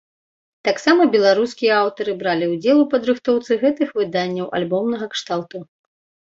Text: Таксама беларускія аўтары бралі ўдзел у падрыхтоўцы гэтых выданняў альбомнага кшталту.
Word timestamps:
Таксама 0.67 1.05
беларускія 1.15 1.75
аўтары 1.83 2.11
бралі 2.23 2.49
ўдзел 2.55 2.77
у 2.85 2.89
падрыхтоўцы 2.95 3.61
гэтых 3.67 3.89
выданняў 4.01 4.51
альбомнага 4.61 5.05
кшталту. 5.17 5.67